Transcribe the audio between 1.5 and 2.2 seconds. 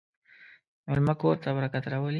برکت راولي.